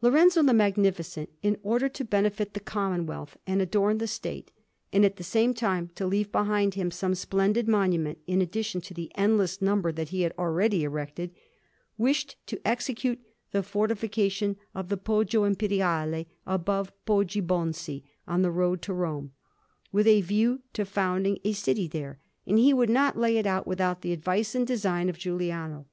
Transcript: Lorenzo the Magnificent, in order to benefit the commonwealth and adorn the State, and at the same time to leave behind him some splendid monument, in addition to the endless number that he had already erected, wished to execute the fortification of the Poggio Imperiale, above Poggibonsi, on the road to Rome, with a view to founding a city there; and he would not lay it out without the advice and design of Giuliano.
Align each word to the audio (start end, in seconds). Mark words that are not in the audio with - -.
Lorenzo 0.00 0.40
the 0.40 0.54
Magnificent, 0.54 1.30
in 1.42 1.58
order 1.64 1.88
to 1.88 2.04
benefit 2.04 2.54
the 2.54 2.60
commonwealth 2.60 3.36
and 3.44 3.60
adorn 3.60 3.98
the 3.98 4.06
State, 4.06 4.52
and 4.92 5.04
at 5.04 5.16
the 5.16 5.24
same 5.24 5.52
time 5.52 5.90
to 5.96 6.06
leave 6.06 6.30
behind 6.30 6.74
him 6.74 6.92
some 6.92 7.16
splendid 7.16 7.66
monument, 7.66 8.18
in 8.28 8.40
addition 8.40 8.80
to 8.82 8.94
the 8.94 9.10
endless 9.16 9.60
number 9.60 9.90
that 9.90 10.10
he 10.10 10.20
had 10.20 10.32
already 10.38 10.84
erected, 10.84 11.34
wished 11.98 12.36
to 12.46 12.60
execute 12.64 13.18
the 13.50 13.64
fortification 13.64 14.56
of 14.76 14.90
the 14.90 14.96
Poggio 14.96 15.42
Imperiale, 15.42 16.28
above 16.46 16.92
Poggibonsi, 17.04 18.04
on 18.28 18.42
the 18.42 18.52
road 18.52 18.80
to 18.82 18.94
Rome, 18.94 19.32
with 19.90 20.06
a 20.06 20.20
view 20.20 20.60
to 20.74 20.84
founding 20.84 21.40
a 21.42 21.50
city 21.52 21.88
there; 21.88 22.20
and 22.46 22.60
he 22.60 22.72
would 22.72 22.90
not 22.90 23.18
lay 23.18 23.38
it 23.38 23.44
out 23.46 23.66
without 23.66 24.02
the 24.02 24.12
advice 24.12 24.54
and 24.54 24.64
design 24.68 25.08
of 25.08 25.18
Giuliano. 25.18 25.86